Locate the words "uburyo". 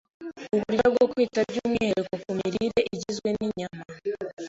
0.55-0.85